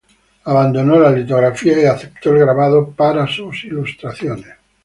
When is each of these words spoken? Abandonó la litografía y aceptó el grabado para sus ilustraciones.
Abandonó 0.45 0.97
la 0.99 1.11
litografía 1.11 1.79
y 1.79 1.85
aceptó 1.85 2.31
el 2.31 2.39
grabado 2.39 2.89
para 2.89 3.27
sus 3.27 3.65
ilustraciones. 3.65 4.55